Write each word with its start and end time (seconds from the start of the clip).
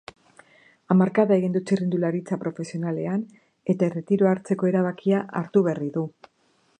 Hamarkada 0.93 1.35
egin 1.41 1.53
du 1.57 1.61
txirrindularitza 1.71 2.39
profesionalean 2.45 3.27
eta 3.75 3.87
erretiroa 3.91 4.31
hartzeko 4.37 4.71
erabakia 4.73 5.21
hartu 5.43 5.67
berri 5.69 5.91
du. 5.99 6.09